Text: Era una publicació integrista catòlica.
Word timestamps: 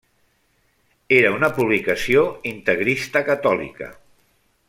Era 1.17 1.33
una 1.35 1.49
publicació 1.57 2.25
integrista 2.53 3.23
catòlica. 3.31 3.93